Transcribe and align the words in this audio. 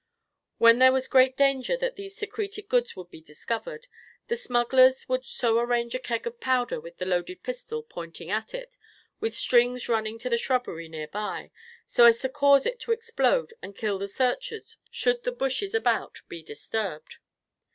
When 0.57 0.79
there 0.79 0.91
was 0.91 1.07
great 1.07 1.37
danger 1.37 1.77
that 1.77 1.95
these 1.95 2.15
secreted 2.17 2.67
goods 2.67 2.95
would 2.95 3.11
be 3.11 3.21
discovered, 3.21 3.85
the 4.29 4.35
smugglers 4.35 5.07
would 5.07 5.23
so 5.23 5.59
arrange 5.59 5.93
a 5.93 5.99
keg 5.99 6.25
of 6.25 6.39
powder 6.39 6.79
with 6.81 6.99
a 7.03 7.05
loaded 7.05 7.43
pistol 7.43 7.83
pointing 7.83 8.31
at 8.31 8.55
it, 8.55 8.77
with 9.19 9.35
strings 9.35 9.87
running 9.87 10.17
to 10.17 10.29
the 10.31 10.39
shrubbery 10.39 10.87
near 10.87 11.07
by, 11.07 11.51
so 11.85 12.05
as 12.05 12.17
to 12.21 12.29
cause 12.29 12.65
it 12.65 12.79
to 12.79 12.91
explode 12.91 13.53
and 13.61 13.75
kill 13.75 13.99
the 13.99 14.07
searchers 14.07 14.75
should 14.89 15.23
the 15.23 15.31
bushes 15.31 15.75
about 15.75 16.23
be 16.27 16.41
disturbed. 16.41 17.17